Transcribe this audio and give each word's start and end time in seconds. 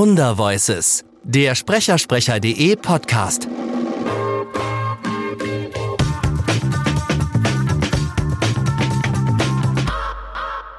Wundervoices, 0.00 1.04
der 1.24 1.56
Sprechersprecher.de 1.56 2.76
Podcast. 2.76 3.48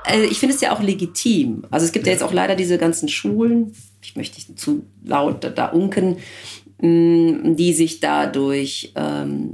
Also 0.05 0.23
ich 0.23 0.39
finde 0.39 0.55
es 0.55 0.61
ja 0.61 0.73
auch 0.73 0.81
legitim. 0.81 1.65
Also 1.69 1.85
es 1.85 1.91
gibt 1.91 2.05
ja 2.07 2.13
jetzt 2.13 2.23
auch 2.23 2.31
leider 2.31 2.55
diese 2.55 2.77
ganzen 2.77 3.09
Schulen, 3.09 3.75
ich 4.01 4.15
möchte 4.15 4.37
nicht 4.37 4.57
zu 4.57 4.85
laut 5.03 5.51
da, 5.53 5.65
unken, 5.65 6.15
mm, 6.81 7.57
die 7.57 7.73
sich 7.73 7.99
dadurch 7.99 8.93
ähm, 8.95 9.49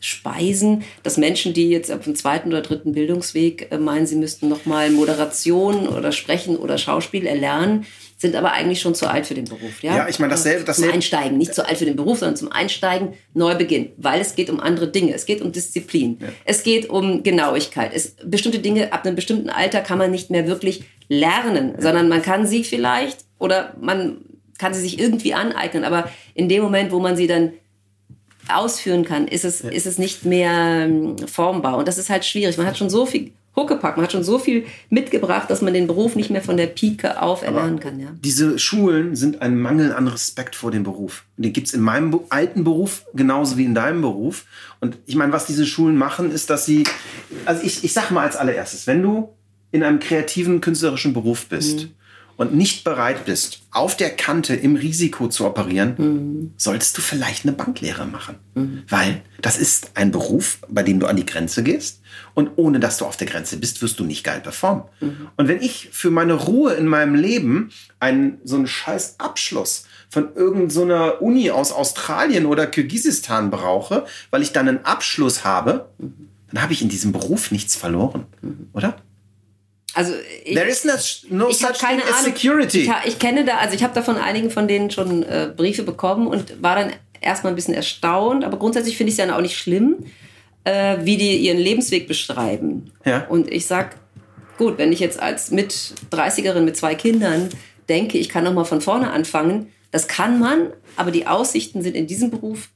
speisen, 0.00 0.82
dass 1.02 1.16
Menschen, 1.16 1.52
die 1.52 1.68
jetzt 1.68 1.92
auf 1.92 2.04
dem 2.04 2.14
zweiten 2.14 2.48
oder 2.48 2.62
dritten 2.62 2.92
Bildungsweg 2.92 3.68
äh, 3.70 3.78
meinen, 3.78 4.06
sie 4.06 4.16
müssten 4.16 4.48
nochmal 4.48 4.90
Moderation 4.90 5.88
oder 5.88 6.10
Sprechen 6.10 6.56
oder 6.56 6.78
Schauspiel 6.78 7.26
erlernen, 7.26 7.86
sind 8.16 8.34
aber 8.34 8.52
eigentlich 8.52 8.80
schon 8.80 8.94
zu 8.94 9.08
alt 9.08 9.26
für 9.26 9.34
den 9.34 9.46
Beruf. 9.46 9.82
Ja, 9.82 9.96
ja 9.96 10.08
ich 10.08 10.18
meine, 10.18 10.32
dasselbe, 10.32 10.64
dasselbe. 10.64 10.90
Zum 10.90 10.94
Einsteigen, 10.96 11.38
nicht 11.38 11.54
zu 11.54 11.66
alt 11.66 11.78
für 11.78 11.86
den 11.86 11.96
Beruf, 11.96 12.18
sondern 12.18 12.36
zum 12.36 12.52
Einsteigen, 12.52 13.14
Neubeginn, 13.32 13.92
weil 13.96 14.20
es 14.20 14.34
geht 14.34 14.50
um 14.50 14.60
andere 14.60 14.88
Dinge. 14.88 15.14
Es 15.14 15.24
geht 15.24 15.40
um 15.40 15.52
Disziplin. 15.52 16.18
Ja. 16.20 16.28
Es 16.44 16.62
geht 16.62 16.90
um 16.90 17.22
Genauigkeit. 17.22 17.92
Es, 17.94 18.16
bestimmte 18.24 18.58
Dinge 18.58 18.92
ab 18.92 19.06
einem 19.06 19.16
bestimmten 19.16 19.48
Alter 19.48 19.80
kann 19.80 19.96
man 19.96 20.10
nicht 20.10 20.30
mehr 20.30 20.46
wirklich 20.46 20.84
lernen, 21.08 21.72
ja. 21.76 21.82
sondern 21.82 22.08
man 22.08 22.20
kann 22.20 22.46
sie 22.46 22.62
vielleicht 22.62 23.24
oder 23.38 23.74
man 23.80 24.18
kann 24.58 24.74
sie 24.74 24.82
sich 24.82 25.00
irgendwie 25.00 25.32
aneignen, 25.32 25.84
aber 25.84 26.10
in 26.34 26.50
dem 26.50 26.62
Moment, 26.62 26.92
wo 26.92 27.00
man 27.00 27.16
sie 27.16 27.26
dann 27.26 27.52
ausführen 28.56 29.04
kann, 29.04 29.26
ist 29.28 29.44
es, 29.44 29.62
ja. 29.62 29.70
ist 29.70 29.86
es 29.86 29.98
nicht 29.98 30.24
mehr 30.24 30.86
ähm, 30.86 31.16
formbar. 31.26 31.76
Und 31.78 31.88
das 31.88 31.98
ist 31.98 32.10
halt 32.10 32.24
schwierig. 32.24 32.56
Man 32.58 32.66
hat 32.66 32.78
schon 32.78 32.90
so 32.90 33.06
viel 33.06 33.32
Huckepack, 33.56 33.96
man 33.96 34.04
hat 34.04 34.12
schon 34.12 34.22
so 34.22 34.38
viel 34.38 34.64
mitgebracht, 34.90 35.50
dass 35.50 35.60
man 35.60 35.74
den 35.74 35.86
Beruf 35.86 36.14
nicht 36.14 36.30
mehr 36.30 36.42
von 36.42 36.56
der 36.56 36.66
Pike 36.66 37.20
auf 37.20 37.42
erlernen 37.42 37.80
kann. 37.80 37.98
Ja. 37.98 38.08
Diese 38.22 38.58
Schulen 38.58 39.16
sind 39.16 39.42
ein 39.42 39.58
Mangel 39.58 39.92
an 39.92 40.06
Respekt 40.06 40.54
vor 40.54 40.70
dem 40.70 40.84
Beruf. 40.84 41.24
Den 41.36 41.52
gibt 41.52 41.66
es 41.66 41.74
in 41.74 41.80
meinem 41.80 42.20
alten 42.28 42.62
Beruf 42.62 43.04
genauso 43.12 43.56
wie 43.56 43.64
in 43.64 43.74
deinem 43.74 44.02
Beruf. 44.02 44.46
Und 44.78 44.98
ich 45.06 45.16
meine, 45.16 45.32
was 45.32 45.46
diese 45.46 45.66
Schulen 45.66 45.96
machen, 45.96 46.30
ist, 46.30 46.48
dass 46.48 46.64
sie, 46.64 46.84
also 47.44 47.62
ich, 47.64 47.82
ich 47.82 47.92
sage 47.92 48.14
mal 48.14 48.22
als 48.22 48.36
allererstes, 48.36 48.86
wenn 48.86 49.02
du 49.02 49.30
in 49.72 49.82
einem 49.82 49.98
kreativen, 49.98 50.60
künstlerischen 50.60 51.12
Beruf 51.12 51.46
bist, 51.46 51.82
mhm 51.82 51.94
und 52.40 52.54
nicht 52.54 52.84
bereit 52.84 53.26
bist, 53.26 53.60
auf 53.70 53.98
der 53.98 54.08
Kante 54.16 54.54
im 54.54 54.74
Risiko 54.74 55.28
zu 55.28 55.44
operieren, 55.44 55.94
mhm. 55.98 56.52
solltest 56.56 56.96
du 56.96 57.02
vielleicht 57.02 57.44
eine 57.44 57.52
Banklehre 57.52 58.06
machen. 58.06 58.36
Mhm. 58.54 58.82
Weil 58.88 59.20
das 59.42 59.58
ist 59.58 59.90
ein 59.94 60.10
Beruf, 60.10 60.56
bei 60.66 60.82
dem 60.82 61.00
du 61.00 61.06
an 61.06 61.16
die 61.16 61.26
Grenze 61.26 61.62
gehst. 61.62 62.00
Und 62.32 62.52
ohne 62.56 62.80
dass 62.80 62.96
du 62.96 63.04
auf 63.04 63.18
der 63.18 63.26
Grenze 63.26 63.58
bist, 63.58 63.82
wirst 63.82 64.00
du 64.00 64.04
nicht 64.04 64.24
geil 64.24 64.40
performen. 64.40 64.84
Mhm. 65.00 65.28
Und 65.36 65.48
wenn 65.48 65.60
ich 65.60 65.90
für 65.92 66.10
meine 66.10 66.32
Ruhe 66.32 66.72
in 66.72 66.86
meinem 66.86 67.14
Leben 67.14 67.72
einen, 67.98 68.38
so 68.42 68.56
einen 68.56 68.66
scheiß 68.66 69.16
Abschluss 69.18 69.84
von 70.08 70.34
irgendeiner 70.34 71.16
so 71.18 71.26
Uni 71.26 71.50
aus 71.50 71.72
Australien 71.72 72.46
oder 72.46 72.66
Kirgisistan 72.66 73.50
brauche, 73.50 74.06
weil 74.30 74.40
ich 74.40 74.52
dann 74.52 74.66
einen 74.66 74.86
Abschluss 74.86 75.44
habe, 75.44 75.90
mhm. 75.98 76.30
dann 76.50 76.62
habe 76.62 76.72
ich 76.72 76.80
in 76.80 76.88
diesem 76.88 77.12
Beruf 77.12 77.50
nichts 77.50 77.76
verloren. 77.76 78.24
Mhm. 78.40 78.70
Oder? 78.72 78.96
Also 79.94 80.12
ich, 80.44 80.54
There 80.54 80.68
is 80.68 80.84
no, 81.28 81.48
ich 81.48 81.58
such 81.58 81.78
keine 81.78 82.02
thing 82.02 82.12
as 82.12 82.24
security. 82.24 82.82
Ich, 82.82 83.12
ich, 83.12 83.18
kenne 83.18 83.44
da, 83.44 83.56
also 83.56 83.74
ich 83.74 83.82
habe 83.82 83.94
da 83.94 84.02
von 84.02 84.16
einigen 84.16 84.50
von 84.50 84.68
denen 84.68 84.90
schon 84.90 85.22
äh, 85.22 85.52
Briefe 85.54 85.82
bekommen 85.82 86.26
und 86.26 86.62
war 86.62 86.76
dann 86.76 86.92
erstmal 87.20 87.52
ein 87.52 87.56
bisschen 87.56 87.74
erstaunt, 87.74 88.44
aber 88.44 88.58
grundsätzlich 88.58 88.96
finde 88.96 89.12
ich 89.12 89.18
es 89.18 89.26
ja 89.26 89.36
auch 89.36 89.40
nicht 89.40 89.58
schlimm, 89.58 90.04
äh, 90.64 90.98
wie 91.02 91.16
die 91.16 91.36
ihren 91.36 91.58
Lebensweg 91.58 92.06
beschreiben. 92.06 92.92
Ja. 93.04 93.26
Und 93.28 93.50
ich 93.50 93.66
sag, 93.66 93.96
gut, 94.58 94.78
wenn 94.78 94.92
ich 94.92 95.00
jetzt 95.00 95.20
als 95.20 95.50
mit 95.50 95.72
30erin 96.12 96.60
mit 96.60 96.76
zwei 96.76 96.94
Kindern 96.94 97.48
denke, 97.88 98.18
ich 98.18 98.28
kann 98.28 98.44
noch 98.44 98.52
mal 98.52 98.64
von 98.64 98.80
vorne 98.80 99.10
anfangen, 99.10 99.72
das 99.90 100.06
kann 100.06 100.38
man, 100.38 100.72
aber 100.96 101.10
die 101.10 101.26
Aussichten 101.26 101.82
sind 101.82 101.96
in 101.96 102.06
diesem 102.06 102.30
Beruf 102.30 102.68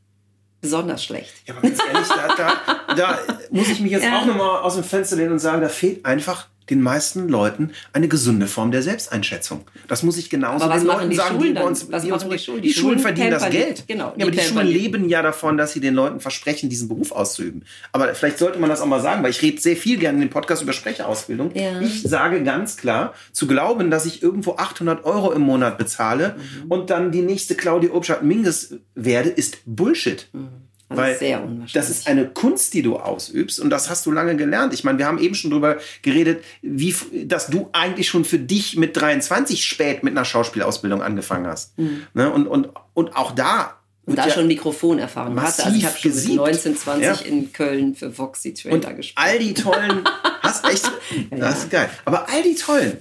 besonders 0.60 1.04
schlecht. 1.04 1.32
Ja, 1.46 1.54
aber 1.54 1.68
ganz 1.68 1.78
ehrlich, 1.86 2.08
da, 2.08 2.34
da, 2.34 2.94
da 2.94 3.18
muss 3.50 3.68
ich 3.68 3.80
mich 3.80 3.92
jetzt 3.92 4.04
ja. 4.06 4.18
auch 4.18 4.26
noch 4.26 4.36
mal 4.36 4.60
aus 4.62 4.74
dem 4.74 4.82
Fenster 4.82 5.16
lehnen 5.16 5.32
und 5.32 5.38
sagen, 5.38 5.60
da 5.60 5.68
fehlt 5.68 6.04
einfach 6.04 6.48
den 6.70 6.80
meisten 6.80 7.28
Leuten 7.28 7.72
eine 7.92 8.08
gesunde 8.08 8.46
Form 8.46 8.70
der 8.70 8.82
Selbsteinschätzung. 8.82 9.64
Das 9.88 10.02
muss 10.02 10.16
ich 10.16 10.30
genauso 10.30 10.68
den 10.68 10.84
Leuten 10.84 11.10
die 11.10 11.16
sagen, 11.16 11.36
Schulen 11.36 11.54
die 11.54 11.62
uns, 11.62 11.90
was 11.90 12.02
die, 12.02 12.12
uns 12.12 12.28
die, 12.28 12.38
Schulen? 12.38 12.62
die, 12.62 12.68
die 12.68 12.74
Schulen 12.74 12.98
verdienen 12.98 13.30
das 13.32 13.50
Geld. 13.50 13.84
Genau, 13.86 14.14
ja, 14.16 14.24
aber 14.24 14.30
die 14.30 14.40
Schulen 14.40 14.66
leben 14.66 15.08
ja 15.08 15.22
davon, 15.22 15.56
dass 15.56 15.72
sie 15.72 15.80
den 15.80 15.94
Leuten 15.94 16.20
versprechen, 16.20 16.68
diesen 16.68 16.88
Beruf 16.88 17.12
auszuüben. 17.12 17.64
Aber 17.92 18.14
vielleicht 18.14 18.38
sollte 18.38 18.58
man 18.58 18.70
das 18.70 18.80
auch 18.80 18.86
mal 18.86 19.00
sagen, 19.00 19.22
weil 19.22 19.30
ich 19.30 19.42
rede 19.42 19.60
sehr 19.60 19.76
viel 19.76 19.98
gerne 19.98 20.16
in 20.16 20.28
dem 20.28 20.30
Podcast 20.30 20.62
über 20.62 20.72
Sprecherausbildung. 20.72 21.54
Ja. 21.54 21.80
Ich 21.80 22.02
sage 22.02 22.42
ganz 22.42 22.76
klar, 22.76 23.14
zu 23.32 23.46
glauben, 23.46 23.90
dass 23.90 24.06
ich 24.06 24.22
irgendwo 24.22 24.56
800 24.56 25.04
Euro 25.04 25.32
im 25.32 25.42
Monat 25.42 25.78
bezahle 25.78 26.36
mhm. 26.36 26.70
und 26.70 26.90
dann 26.90 27.12
die 27.12 27.22
nächste 27.22 27.54
Claudia 27.54 27.90
Obstadt-Minges 27.92 28.76
werde, 28.94 29.28
ist 29.28 29.58
Bullshit. 29.66 30.28
Mhm. 30.32 30.48
Also 30.88 31.02
Weil 31.02 31.18
sehr 31.18 31.38
unwahrscheinlich. 31.38 31.72
Das 31.72 31.90
ist 31.90 32.06
eine 32.06 32.28
Kunst, 32.28 32.74
die 32.74 32.82
du 32.82 32.96
ausübst 32.96 33.58
und 33.58 33.70
das 33.70 33.88
hast 33.88 34.04
du 34.06 34.10
lange 34.10 34.36
gelernt. 34.36 34.74
Ich 34.74 34.84
meine, 34.84 34.98
wir 34.98 35.06
haben 35.06 35.18
eben 35.18 35.34
schon 35.34 35.50
darüber 35.50 35.78
geredet, 36.02 36.44
wie, 36.60 36.94
dass 37.24 37.46
du 37.46 37.70
eigentlich 37.72 38.08
schon 38.08 38.24
für 38.24 38.38
dich 38.38 38.76
mit 38.76 38.96
23 38.96 39.64
spät 39.64 40.02
mit 40.02 40.12
einer 40.12 40.24
Schauspielausbildung 40.24 41.02
angefangen 41.02 41.46
hast. 41.46 41.78
Mhm. 41.78 42.06
Ne? 42.12 42.30
Und, 42.30 42.46
und, 42.46 42.68
und 42.92 43.16
auch 43.16 43.32
da 43.32 43.78
und 44.06 44.18
da 44.18 44.26
ja 44.26 44.34
schon 44.34 44.46
Mikrofonerfahrung 44.46 45.40
hatte. 45.40 45.64
Also 45.64 45.76
ich 45.76 45.86
habe 45.86 45.96
schon 45.96 46.14
mit 46.14 46.34
19, 46.34 46.76
20 46.76 47.02
ja. 47.02 47.14
in 47.26 47.52
Köln 47.52 47.94
für 47.94 48.16
Voxy 48.16 48.52
Trailer 48.52 48.92
gespielt. 48.92 49.16
All 49.16 49.38
die 49.38 49.54
tollen, 49.54 50.04
hast 50.42 50.68
echt, 50.68 50.90
das 51.30 51.60
ist 51.60 51.70
geil. 51.70 51.88
Aber 52.04 52.28
all 52.28 52.42
die 52.42 52.54
tollen 52.54 52.98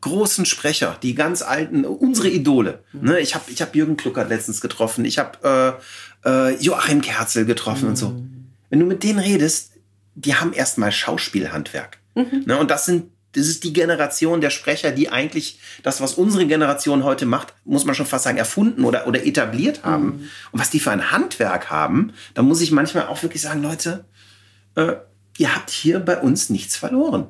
großen 0.00 0.44
Sprecher, 0.44 0.96
die 1.02 1.14
ganz 1.14 1.42
alten, 1.42 1.84
unsere 1.84 2.28
Idole. 2.28 2.82
Mhm. 2.92 3.08
Ne? 3.08 3.20
Ich 3.20 3.34
habe 3.34 3.50
ich 3.50 3.60
hab 3.62 3.74
Jürgen 3.74 3.96
Kluckert 3.96 4.28
letztens 4.28 4.60
getroffen. 4.60 5.04
Ich 5.04 5.18
habe 5.18 5.80
äh, 6.24 6.28
äh, 6.28 6.56
Joachim 6.62 7.00
Kerzel 7.00 7.44
getroffen 7.44 7.84
mhm. 7.84 7.88
und 7.90 7.96
so. 7.96 8.08
Mhm. 8.10 8.46
Wenn 8.70 8.80
du 8.80 8.86
mit 8.86 9.02
denen 9.02 9.18
redest, 9.18 9.72
die 10.14 10.34
haben 10.34 10.52
erstmal 10.52 10.92
Schauspielhandwerk. 10.92 11.98
Mhm. 12.14 12.44
Ne, 12.46 12.58
und 12.58 12.70
das 12.70 12.86
sind 12.86 13.10
das 13.32 13.46
ist 13.46 13.62
die 13.62 13.74
Generation 13.74 14.40
der 14.40 14.50
Sprecher, 14.50 14.90
die 14.90 15.10
eigentlich 15.10 15.60
das, 15.82 16.00
was 16.00 16.14
unsere 16.14 16.46
Generation 16.46 17.04
heute 17.04 17.26
macht, 17.26 17.54
muss 17.64 17.84
man 17.84 17.94
schon 17.94 18.06
fast 18.06 18.24
sagen, 18.24 18.38
erfunden 18.38 18.84
oder, 18.84 19.06
oder 19.06 19.24
etabliert 19.24 19.84
haben. 19.84 20.04
Mhm. 20.04 20.30
Und 20.50 20.60
was 20.60 20.70
die 20.70 20.80
für 20.80 20.90
ein 20.90 21.10
Handwerk 21.10 21.70
haben, 21.70 22.12
da 22.34 22.42
muss 22.42 22.62
ich 22.62 22.72
manchmal 22.72 23.06
auch 23.06 23.22
wirklich 23.22 23.42
sagen, 23.42 23.62
Leute, 23.62 24.06
äh, 24.76 24.94
ihr 25.36 25.54
habt 25.54 25.70
hier 25.70 26.00
bei 26.00 26.18
uns 26.18 26.48
nichts 26.48 26.76
verloren. 26.76 27.26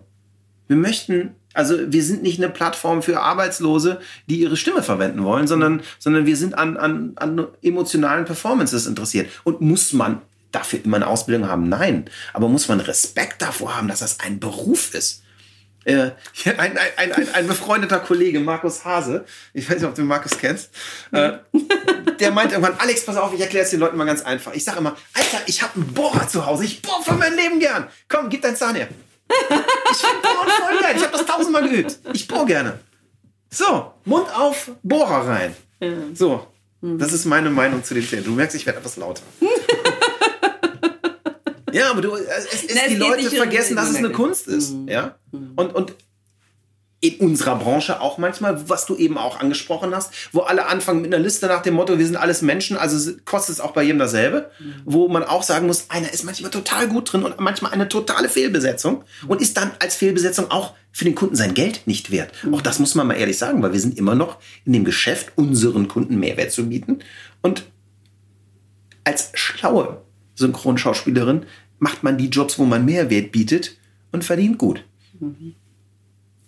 Wir 0.68 0.76
möchten 0.76 1.34
also 1.58 1.76
wir 1.92 2.04
sind 2.04 2.22
nicht 2.22 2.38
eine 2.38 2.50
Plattform 2.50 3.02
für 3.02 3.20
Arbeitslose, 3.20 4.00
die 4.26 4.36
ihre 4.36 4.56
Stimme 4.56 4.84
verwenden 4.84 5.24
wollen, 5.24 5.48
sondern, 5.48 5.82
sondern 5.98 6.24
wir 6.24 6.36
sind 6.36 6.56
an, 6.56 6.76
an, 6.76 7.14
an 7.16 7.48
emotionalen 7.62 8.26
Performances 8.26 8.86
interessiert. 8.86 9.28
Und 9.42 9.60
muss 9.60 9.92
man 9.92 10.22
dafür 10.52 10.78
immer 10.84 10.98
eine 10.98 11.08
Ausbildung 11.08 11.48
haben? 11.48 11.68
Nein. 11.68 12.04
Aber 12.32 12.48
muss 12.48 12.68
man 12.68 12.78
Respekt 12.78 13.42
davor 13.42 13.76
haben, 13.76 13.88
dass 13.88 13.98
das 13.98 14.20
ein 14.20 14.38
Beruf 14.38 14.94
ist? 14.94 15.24
Äh, 15.84 16.12
ein, 16.44 16.78
ein, 16.96 17.12
ein, 17.12 17.34
ein, 17.34 17.46
befreundeter 17.48 17.98
Kollege, 17.98 18.38
Markus 18.38 18.84
Hase, 18.84 19.24
ich 19.52 19.68
weiß 19.68 19.78
nicht, 19.78 19.88
ob 19.88 19.96
du 19.96 20.02
Markus 20.02 20.38
kennst, 20.38 20.70
äh, 21.10 21.38
der 22.20 22.30
meint 22.30 22.52
irgendwann, 22.52 22.78
Alex, 22.78 23.04
pass 23.04 23.16
auf, 23.16 23.34
ich 23.34 23.40
erkläre 23.40 23.64
es 23.64 23.70
den 23.70 23.80
Leuten 23.80 23.96
mal 23.96 24.04
ganz 24.04 24.22
einfach. 24.22 24.52
Ich 24.54 24.62
sage 24.62 24.78
immer, 24.78 24.96
Alter, 25.14 25.40
ich 25.46 25.60
habe 25.62 25.74
einen 25.74 25.92
Bohrer 25.92 26.28
zu 26.28 26.46
Hause, 26.46 26.64
ich 26.64 26.82
bohre 26.82 27.02
für 27.02 27.14
mein 27.14 27.34
Leben 27.34 27.58
gern. 27.58 27.88
Komm, 28.08 28.28
gib 28.28 28.42
dein 28.42 28.54
Zahn 28.54 28.76
her. 28.76 28.88
Ich 29.30 29.98
finde 29.98 30.22
Bohren 30.22 30.48
voll 30.48 30.80
geil. 30.80 30.96
Ich 30.96 31.02
habe 31.02 31.12
das 31.12 31.26
tausendmal 31.26 31.68
geübt. 31.68 31.98
Ich 32.12 32.28
bohre 32.28 32.46
gerne. 32.46 32.78
So, 33.50 33.92
Mund 34.04 34.26
auf, 34.34 34.70
Bohrer 34.82 35.26
rein. 35.26 35.56
So, 36.14 36.46
das 36.80 37.12
ist 37.12 37.24
meine 37.24 37.50
Meinung 37.50 37.82
zu 37.82 37.94
dem 37.94 38.06
Thema. 38.06 38.22
Du 38.22 38.32
merkst, 38.32 38.56
ich 38.56 38.66
werde 38.66 38.78
etwas 38.78 38.96
lauter. 38.96 39.22
ja, 41.72 41.90
aber 41.90 42.02
du, 42.02 42.14
es, 42.14 42.64
es, 42.64 42.74
Na, 42.74 42.88
die 42.88 42.96
Leute 42.96 43.30
vergessen, 43.30 43.76
dass 43.76 43.90
es 43.90 43.96
eine 43.96 44.10
Kunst 44.10 44.48
ist. 44.48 44.74
Mhm. 44.74 44.88
Ja? 44.88 45.16
Und, 45.32 45.74
und 45.74 45.94
in 47.00 47.16
unserer 47.16 47.56
Branche 47.56 48.00
auch 48.00 48.18
manchmal, 48.18 48.68
was 48.68 48.84
du 48.84 48.96
eben 48.96 49.18
auch 49.18 49.38
angesprochen 49.38 49.94
hast, 49.94 50.12
wo 50.32 50.40
alle 50.40 50.66
anfangen 50.66 51.00
mit 51.00 51.14
einer 51.14 51.22
Liste 51.22 51.46
nach 51.46 51.62
dem 51.62 51.74
Motto, 51.74 51.96
wir 51.96 52.04
sind 52.04 52.16
alles 52.16 52.42
Menschen, 52.42 52.76
also 52.76 53.12
kostet 53.24 53.54
es 53.54 53.60
auch 53.60 53.70
bei 53.70 53.84
jedem 53.84 54.00
dasselbe, 54.00 54.50
mhm. 54.58 54.74
wo 54.84 55.08
man 55.08 55.22
auch 55.22 55.44
sagen 55.44 55.68
muss, 55.68 55.90
einer 55.90 56.12
ist 56.12 56.24
manchmal 56.24 56.50
total 56.50 56.88
gut 56.88 57.12
drin 57.12 57.22
und 57.22 57.38
manchmal 57.38 57.72
eine 57.72 57.88
totale 57.88 58.28
Fehlbesetzung 58.28 59.04
mhm. 59.22 59.30
und 59.30 59.40
ist 59.40 59.56
dann 59.56 59.70
als 59.78 59.94
Fehlbesetzung 59.94 60.50
auch 60.50 60.74
für 60.90 61.04
den 61.04 61.14
Kunden 61.14 61.36
sein 61.36 61.54
Geld 61.54 61.82
nicht 61.86 62.10
wert. 62.10 62.32
Mhm. 62.42 62.54
Auch 62.54 62.62
das 62.62 62.80
muss 62.80 62.96
man 62.96 63.06
mal 63.06 63.14
ehrlich 63.14 63.38
sagen, 63.38 63.62
weil 63.62 63.72
wir 63.72 63.80
sind 63.80 63.96
immer 63.96 64.16
noch 64.16 64.38
in 64.64 64.72
dem 64.72 64.84
Geschäft, 64.84 65.32
unseren 65.36 65.86
Kunden 65.86 66.18
Mehrwert 66.18 66.50
zu 66.50 66.68
bieten 66.68 66.98
und 67.42 67.64
als 69.04 69.30
schlaue 69.34 70.02
Synchronschauspielerin 70.34 71.46
macht 71.78 72.02
man 72.02 72.18
die 72.18 72.28
Jobs, 72.28 72.58
wo 72.58 72.64
man 72.64 72.84
Mehrwert 72.84 73.30
bietet 73.30 73.76
und 74.10 74.24
verdient 74.24 74.58
gut. 74.58 74.84
Mhm. 75.20 75.54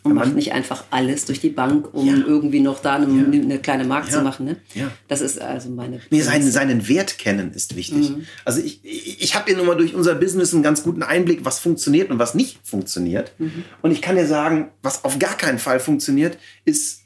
Und 0.02 0.14
macht 0.14 0.34
nicht 0.34 0.52
einfach 0.52 0.84
alles 0.90 1.26
durch 1.26 1.40
die 1.40 1.50
Bank, 1.50 1.92
um 1.92 2.06
ja. 2.06 2.14
irgendwie 2.14 2.60
noch 2.60 2.80
da 2.80 2.94
eine, 2.94 3.06
ja. 3.06 3.24
eine 3.24 3.58
kleine 3.58 3.84
Mark 3.84 4.06
ja. 4.06 4.12
zu 4.12 4.22
machen. 4.22 4.46
Ne? 4.46 4.56
Ja. 4.74 4.90
Das 5.08 5.20
ist 5.20 5.40
also 5.40 5.68
meine. 5.68 6.00
Nee, 6.10 6.22
seinen, 6.22 6.50
seinen 6.50 6.88
Wert 6.88 7.18
kennen 7.18 7.52
ist 7.52 7.76
wichtig. 7.76 8.10
Mhm. 8.10 8.26
Also 8.44 8.60
ich, 8.62 8.84
ich, 8.84 9.22
ich 9.22 9.34
habe 9.34 9.50
ja 9.50 9.56
nun 9.56 9.66
mal 9.66 9.76
durch 9.76 9.94
unser 9.94 10.14
Business 10.14 10.54
einen 10.54 10.62
ganz 10.62 10.82
guten 10.82 11.02
Einblick, 11.02 11.44
was 11.44 11.58
funktioniert 11.58 12.10
und 12.10 12.18
was 12.18 12.34
nicht 12.34 12.66
funktioniert. 12.66 13.32
Mhm. 13.38 13.64
Und 13.82 13.90
ich 13.90 14.00
kann 14.00 14.16
dir 14.16 14.26
sagen, 14.26 14.70
was 14.82 15.04
auf 15.04 15.18
gar 15.18 15.36
keinen 15.36 15.58
Fall 15.58 15.80
funktioniert, 15.80 16.38
ist 16.64 17.02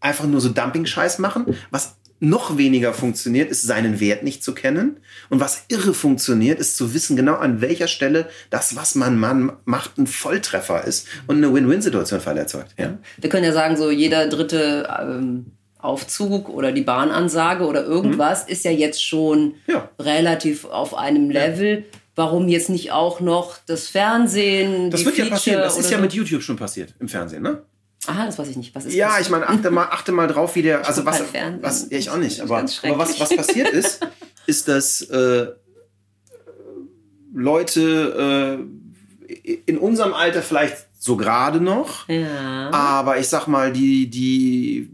einfach 0.00 0.26
nur 0.26 0.40
so 0.40 0.50
Dumping-Scheiß 0.50 1.18
machen. 1.18 1.56
Was 1.70 1.96
noch 2.18 2.56
weniger 2.56 2.94
funktioniert, 2.94 3.50
ist 3.50 3.62
seinen 3.62 4.00
Wert 4.00 4.22
nicht 4.22 4.42
zu 4.42 4.54
kennen. 4.54 5.00
Und 5.28 5.40
was 5.40 5.64
irre 5.68 5.92
funktioniert, 5.92 6.58
ist 6.58 6.76
zu 6.76 6.94
wissen, 6.94 7.16
genau 7.16 7.34
an 7.34 7.60
welcher 7.60 7.88
Stelle 7.88 8.28
das, 8.50 8.76
was 8.76 8.94
man, 8.94 9.18
man 9.18 9.52
macht, 9.64 9.98
ein 9.98 10.06
Volltreffer 10.06 10.84
ist 10.84 11.06
und 11.26 11.36
eine 11.36 11.52
Win-Win-Situation 11.52 12.20
erzeugt. 12.20 12.74
Ja? 12.78 12.98
Wir 13.18 13.30
können 13.30 13.44
ja 13.44 13.52
sagen, 13.52 13.76
so 13.76 13.90
jeder 13.90 14.28
dritte 14.28 14.88
ähm, 15.00 15.46
Aufzug 15.78 16.48
oder 16.48 16.72
die 16.72 16.82
Bahnansage 16.82 17.64
oder 17.64 17.84
irgendwas 17.84 18.46
mhm. 18.46 18.52
ist 18.52 18.64
ja 18.64 18.70
jetzt 18.70 19.04
schon 19.04 19.54
ja. 19.66 19.88
relativ 19.98 20.64
auf 20.64 20.94
einem 20.94 21.30
Level. 21.30 21.78
Ja. 21.78 21.98
Warum 22.14 22.48
jetzt 22.48 22.70
nicht 22.70 22.92
auch 22.92 23.20
noch 23.20 23.58
das 23.66 23.88
Fernsehen? 23.88 24.90
Das 24.90 25.04
wird 25.04 25.18
ja 25.18 25.26
passieren. 25.26 25.60
Das 25.60 25.76
ist 25.76 25.90
ja 25.90 25.98
mit 25.98 26.14
YouTube 26.14 26.42
schon 26.42 26.56
passiert 26.56 26.94
im 26.98 27.08
Fernsehen, 27.08 27.42
ne? 27.42 27.62
Aha, 28.08 28.26
das 28.26 28.38
weiß 28.38 28.48
ich 28.48 28.56
nicht. 28.56 28.74
Was 28.74 28.84
ist 28.86 28.94
ja, 28.94 29.16
das? 29.16 29.22
ich 29.22 29.30
meine, 29.30 29.48
achte 29.48 29.70
mal, 29.70 29.84
achte 29.84 30.12
mal 30.12 30.28
drauf, 30.28 30.54
wie 30.54 30.62
der. 30.62 30.86
Also 30.86 31.04
was, 31.04 31.22
was 31.60 31.90
ja, 31.90 31.98
ich 31.98 32.10
auch 32.10 32.16
nicht. 32.16 32.40
Aber, 32.40 32.58
aber 32.58 32.98
was, 32.98 33.18
was 33.20 33.36
passiert 33.36 33.68
ist, 33.70 34.06
ist, 34.46 34.68
dass 34.68 35.02
äh, 35.02 35.48
Leute 37.34 38.58
äh, 39.28 39.58
in 39.66 39.78
unserem 39.78 40.14
Alter 40.14 40.42
vielleicht 40.42 40.86
so 40.98 41.16
gerade 41.16 41.60
noch, 41.60 42.08
ja. 42.08 42.70
aber 42.70 43.18
ich 43.18 43.28
sag 43.28 43.46
mal, 43.46 43.72
die, 43.72 44.08
die 44.08 44.90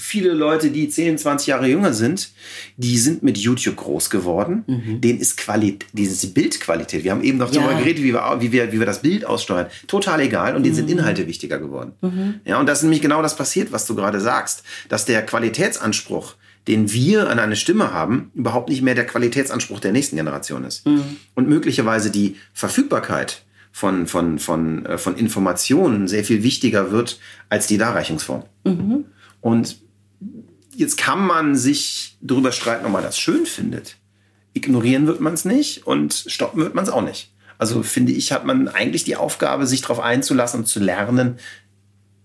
viele 0.00 0.32
Leute, 0.32 0.70
die 0.70 0.88
10, 0.88 1.18
20 1.18 1.48
Jahre 1.48 1.68
jünger 1.68 1.92
sind, 1.92 2.30
die 2.76 2.96
sind 2.98 3.22
mit 3.22 3.38
YouTube 3.38 3.76
groß 3.76 4.10
geworden. 4.10 4.64
Mhm. 4.66 5.00
Denen 5.00 5.20
ist 5.20 5.36
Qualität, 5.36 5.86
diese 5.92 6.28
Bildqualität, 6.28 7.04
wir 7.04 7.10
haben 7.10 7.22
eben 7.22 7.38
noch 7.38 7.52
ja. 7.52 7.60
darüber 7.60 7.78
geredet, 7.78 8.02
wie 8.02 8.12
wir, 8.12 8.36
wie, 8.40 8.52
wir, 8.52 8.72
wie 8.72 8.78
wir 8.78 8.86
das 8.86 9.02
Bild 9.02 9.24
aussteuern, 9.24 9.66
total 9.86 10.20
egal 10.20 10.56
und 10.56 10.62
denen 10.62 10.74
mhm. 10.74 10.78
sind 10.78 10.90
Inhalte 10.90 11.26
wichtiger 11.26 11.58
geworden. 11.58 11.92
Mhm. 12.00 12.40
Ja, 12.44 12.58
und 12.58 12.66
das 12.66 12.78
ist 12.78 12.84
nämlich 12.84 13.02
genau 13.02 13.22
das 13.22 13.36
passiert, 13.36 13.72
was 13.72 13.86
du 13.86 13.94
gerade 13.94 14.20
sagst, 14.20 14.62
dass 14.88 15.04
der 15.04 15.24
Qualitätsanspruch, 15.24 16.34
den 16.66 16.92
wir 16.92 17.28
an 17.28 17.38
eine 17.38 17.56
Stimme 17.56 17.92
haben, 17.92 18.30
überhaupt 18.34 18.68
nicht 18.68 18.82
mehr 18.82 18.94
der 18.94 19.06
Qualitätsanspruch 19.06 19.80
der 19.80 19.92
nächsten 19.92 20.16
Generation 20.16 20.64
ist. 20.64 20.86
Mhm. 20.86 21.16
Und 21.34 21.48
möglicherweise 21.48 22.10
die 22.10 22.36
Verfügbarkeit 22.54 23.44
von, 23.72 24.06
von, 24.06 24.38
von, 24.38 24.86
äh, 24.86 24.98
von 24.98 25.16
Informationen 25.16 26.08
sehr 26.08 26.24
viel 26.24 26.42
wichtiger 26.42 26.90
wird 26.90 27.20
als 27.48 27.66
die 27.66 27.78
Darreichungsform. 27.78 28.44
Mhm. 28.64 29.04
Und 29.40 29.78
Jetzt 30.74 30.96
kann 30.96 31.26
man 31.26 31.56
sich 31.56 32.16
darüber 32.20 32.52
streiten, 32.52 32.86
ob 32.86 32.92
man 32.92 33.02
das 33.02 33.18
schön 33.18 33.46
findet. 33.46 33.96
Ignorieren 34.52 35.06
wird 35.06 35.20
man 35.20 35.34
es 35.34 35.44
nicht 35.44 35.86
und 35.86 36.12
stoppen 36.26 36.62
wird 36.62 36.74
man 36.74 36.84
es 36.84 36.90
auch 36.90 37.02
nicht. 37.02 37.32
Also 37.58 37.82
finde 37.82 38.12
ich, 38.12 38.32
hat 38.32 38.46
man 38.46 38.68
eigentlich 38.68 39.04
die 39.04 39.16
Aufgabe, 39.16 39.66
sich 39.66 39.82
darauf 39.82 40.00
einzulassen 40.00 40.60
und 40.60 40.66
zu 40.66 40.80
lernen, 40.80 41.38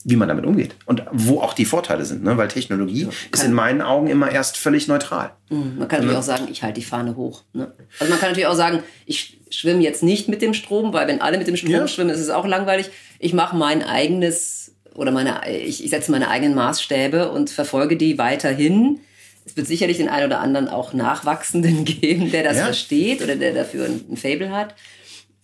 wie 0.06 0.16
man 0.16 0.28
damit 0.28 0.46
umgeht 0.46 0.76
und 0.86 1.04
wo 1.12 1.42
auch 1.42 1.54
die 1.54 1.66
Vorteile 1.66 2.06
sind, 2.06 2.24
ne? 2.24 2.38
weil 2.38 2.48
Technologie 2.48 3.04
ja, 3.04 3.10
ist 3.34 3.44
in 3.44 3.54
meinen 3.54 3.82
Augen 3.82 4.08
immer 4.08 4.32
erst 4.32 4.56
völlig 4.56 4.88
neutral. 4.88 5.32
Mhm, 5.50 5.80
man 5.80 5.88
kann 5.88 6.00
natürlich 6.00 6.18
auch 6.18 6.24
sagen, 6.24 6.48
ich 6.50 6.62
halte 6.62 6.80
die 6.80 6.86
Fahne 6.86 7.16
hoch. 7.16 7.44
Ne? 7.54 7.74
Also 8.00 8.12
man 8.12 8.20
kann 8.20 8.30
natürlich 8.30 8.48
auch 8.48 8.56
sagen, 8.56 8.84
ich 9.08 9.42
schwimme 9.50 9.82
jetzt 9.82 10.04
nicht 10.04 10.30
mit 10.30 10.44
dem 10.44 10.54
Strom, 10.54 10.94
weil 10.94 11.08
wenn 11.08 11.22
alle 11.22 11.40
mit 11.40 11.48
dem 11.48 11.58
Strom 11.58 11.72
ja. 11.72 11.88
schwimmen, 11.88 12.12
ist 12.12 12.20
es 12.20 12.30
auch 12.30 12.46
langweilig. 12.46 12.92
Ich 13.18 13.34
mache 13.34 13.56
mein 13.56 13.82
eigenes 13.82 14.65
oder 14.96 15.12
meine, 15.12 15.42
ich, 15.50 15.84
ich 15.84 15.90
setze 15.90 16.12
meine 16.12 16.30
eigenen 16.30 16.56
Maßstäbe 16.56 17.32
und 17.32 17.50
verfolge 17.50 17.98
die 17.98 18.18
weiterhin. 18.18 19.00
Es 19.46 19.56
wird 19.56 19.68
sicherlich 19.68 19.98
den 19.98 20.10
einen 20.10 20.26
oder 20.26 20.40
anderen 20.40 20.68
auch 20.68 20.94
Nachwachsenden 20.94 21.86
geben, 21.86 22.32
der 22.32 22.44
das 22.44 22.58
ja. 22.58 22.66
versteht 22.66 23.22
oder 23.22 23.36
der 23.36 23.54
dafür 23.54 23.86
ein, 23.86 24.06
ein 24.10 24.18
Fable 24.18 24.52
hat. 24.52 24.76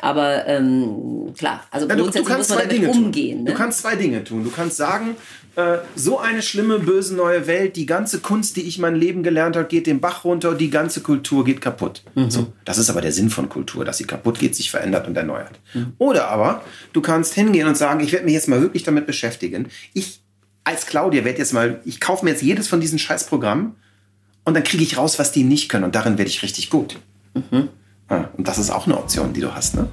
Aber 0.01 0.47
ähm, 0.47 1.33
klar, 1.37 1.63
also 1.69 1.87
ja, 1.87 1.95
grundsätzlich 1.95 2.25
du, 2.25 2.31
du 2.31 2.37
muss 2.37 2.49
man 2.49 2.69
damit 2.69 2.89
umgehen. 2.89 3.43
Ne? 3.43 3.51
Du 3.51 3.57
kannst 3.57 3.79
zwei 3.79 3.95
Dinge 3.95 4.23
tun. 4.23 4.43
Du 4.43 4.49
kannst 4.49 4.77
sagen, 4.77 5.15
äh, 5.55 5.77
so 5.95 6.17
eine 6.17 6.41
schlimme, 6.41 6.79
böse 6.79 7.13
neue 7.13 7.45
Welt, 7.45 7.75
die 7.75 7.85
ganze 7.85 8.19
Kunst, 8.19 8.55
die 8.55 8.61
ich 8.61 8.79
mein 8.79 8.95
Leben 8.95 9.21
gelernt 9.21 9.55
habe, 9.55 9.67
geht 9.67 9.85
den 9.85 9.99
Bach 9.99 10.23
runter, 10.23 10.55
die 10.55 10.69
ganze 10.69 11.01
Kultur 11.01 11.43
geht 11.43 11.61
kaputt. 11.61 12.03
Mhm. 12.15 12.31
So, 12.31 12.53
das 12.65 12.77
ist 12.77 12.89
aber 12.89 13.01
der 13.01 13.11
Sinn 13.11 13.29
von 13.29 13.49
Kultur, 13.49 13.85
dass 13.85 13.97
sie 13.97 14.05
kaputt 14.05 14.39
geht, 14.39 14.55
sich 14.55 14.71
verändert 14.71 15.07
und 15.07 15.17
erneuert. 15.17 15.59
Mhm. 15.73 15.93
Oder 15.97 16.29
aber 16.29 16.63
du 16.93 17.01
kannst 17.01 17.33
hingehen 17.33 17.67
und 17.67 17.77
sagen, 17.77 17.99
ich 17.99 18.11
werde 18.11 18.25
mich 18.25 18.33
jetzt 18.33 18.47
mal 18.47 18.61
wirklich 18.61 18.83
damit 18.83 19.05
beschäftigen. 19.05 19.67
Ich 19.93 20.21
als 20.63 20.85
Claudia 20.85 21.25
werde 21.25 21.39
jetzt 21.39 21.53
mal, 21.53 21.81
ich 21.85 21.99
kaufe 21.99 22.23
mir 22.23 22.31
jetzt 22.31 22.43
jedes 22.43 22.67
von 22.67 22.79
diesen 22.79 22.99
Scheißprogrammen 22.99 23.73
und 24.45 24.53
dann 24.53 24.63
kriege 24.63 24.83
ich 24.83 24.97
raus, 24.97 25.19
was 25.19 25.31
die 25.31 25.43
nicht 25.43 25.69
können 25.69 25.83
und 25.83 25.95
darin 25.95 26.17
werde 26.17 26.29
ich 26.29 26.43
richtig 26.43 26.69
gut. 26.69 26.99
Mhm. 27.33 27.69
Ja, 28.11 28.29
und 28.37 28.47
das 28.47 28.57
ist 28.57 28.69
auch 28.69 28.85
eine 28.85 28.97
Option, 28.97 29.31
die 29.33 29.41
du 29.41 29.55
hast, 29.55 29.75
ne? 29.75 29.87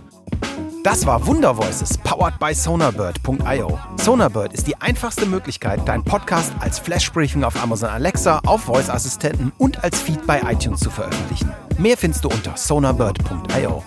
Das 0.84 1.06
war 1.06 1.26
Wundervoices, 1.26 1.98
powered 1.98 2.38
by 2.38 2.54
Sonarbird.io. 2.54 3.78
Sonarbird 3.96 4.52
ist 4.52 4.66
die 4.66 4.76
einfachste 4.80 5.26
Möglichkeit, 5.26 5.86
deinen 5.86 6.04
Podcast 6.04 6.52
als 6.60 6.78
Flashbriefing 6.78 7.44
auf 7.44 7.62
Amazon 7.62 7.90
Alexa, 7.90 8.40
auf 8.46 8.62
Voice-Assistenten 8.62 9.52
und 9.58 9.84
als 9.84 10.00
Feed 10.00 10.26
bei 10.26 10.40
iTunes 10.50 10.80
zu 10.80 10.90
veröffentlichen. 10.90 11.52
Mehr 11.78 11.96
findest 11.96 12.24
du 12.24 12.28
unter 12.28 12.56
sonarbird.io. 12.56 13.82